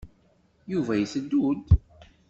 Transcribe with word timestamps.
Yuba 0.71 0.93
iteddu-d. 0.97 1.65